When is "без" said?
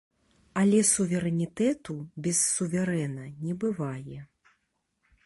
2.29-2.41